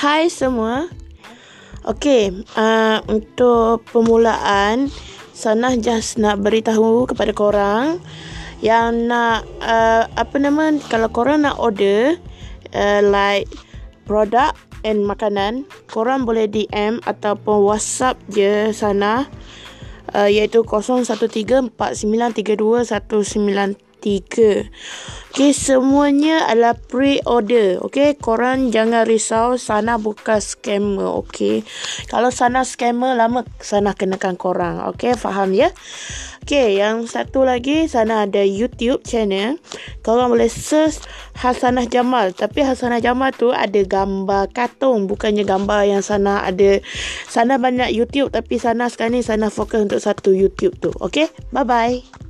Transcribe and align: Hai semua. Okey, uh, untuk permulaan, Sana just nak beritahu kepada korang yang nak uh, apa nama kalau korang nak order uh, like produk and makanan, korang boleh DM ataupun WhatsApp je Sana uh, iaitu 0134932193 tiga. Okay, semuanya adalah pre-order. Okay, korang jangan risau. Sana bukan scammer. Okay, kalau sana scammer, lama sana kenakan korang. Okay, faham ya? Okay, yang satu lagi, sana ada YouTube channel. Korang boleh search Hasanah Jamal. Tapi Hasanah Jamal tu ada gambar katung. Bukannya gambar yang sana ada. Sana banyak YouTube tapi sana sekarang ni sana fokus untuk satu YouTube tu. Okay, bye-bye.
Hai 0.00 0.32
semua. 0.32 0.88
Okey, 1.84 2.32
uh, 2.56 3.04
untuk 3.04 3.84
permulaan, 3.84 4.88
Sana 5.36 5.76
just 5.76 6.16
nak 6.16 6.40
beritahu 6.40 7.04
kepada 7.04 7.36
korang 7.36 8.00
yang 8.64 8.96
nak 9.12 9.44
uh, 9.60 10.08
apa 10.16 10.40
nama 10.40 10.72
kalau 10.88 11.04
korang 11.12 11.44
nak 11.44 11.60
order 11.60 12.16
uh, 12.72 13.00
like 13.12 13.44
produk 14.08 14.56
and 14.88 15.04
makanan, 15.04 15.68
korang 15.92 16.24
boleh 16.24 16.48
DM 16.48 16.96
ataupun 17.04 17.60
WhatsApp 17.68 18.16
je 18.32 18.72
Sana 18.72 19.28
uh, 20.16 20.28
iaitu 20.32 20.64
0134932193 21.76 23.76
tiga. 24.00 24.64
Okay, 25.30 25.52
semuanya 25.54 26.48
adalah 26.50 26.74
pre-order. 26.74 27.76
Okay, 27.86 28.16
korang 28.18 28.72
jangan 28.74 29.04
risau. 29.06 29.60
Sana 29.62 30.00
bukan 30.00 30.40
scammer. 30.42 31.06
Okay, 31.28 31.62
kalau 32.10 32.32
sana 32.34 32.64
scammer, 32.66 33.14
lama 33.14 33.44
sana 33.62 33.92
kenakan 33.94 34.34
korang. 34.40 34.80
Okay, 34.96 35.14
faham 35.14 35.52
ya? 35.54 35.70
Okay, 36.42 36.80
yang 36.82 37.04
satu 37.06 37.44
lagi, 37.46 37.86
sana 37.86 38.24
ada 38.26 38.42
YouTube 38.42 39.04
channel. 39.06 39.60
Korang 40.02 40.32
boleh 40.34 40.48
search 40.50 40.98
Hasanah 41.38 41.84
Jamal. 41.86 42.32
Tapi 42.34 42.64
Hasanah 42.66 42.98
Jamal 42.98 43.30
tu 43.36 43.52
ada 43.54 43.78
gambar 43.86 44.50
katung. 44.50 45.06
Bukannya 45.06 45.44
gambar 45.46 45.86
yang 45.86 46.02
sana 46.02 46.42
ada. 46.42 46.80
Sana 47.30 47.60
banyak 47.60 47.92
YouTube 47.94 48.32
tapi 48.34 48.56
sana 48.58 48.88
sekarang 48.90 49.20
ni 49.20 49.22
sana 49.22 49.52
fokus 49.52 49.84
untuk 49.84 50.00
satu 50.02 50.34
YouTube 50.34 50.74
tu. 50.80 50.90
Okay, 50.98 51.30
bye-bye. 51.54 52.29